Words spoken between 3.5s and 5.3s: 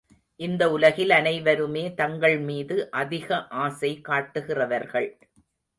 ஆசை காட்டுகிறவர்கள்.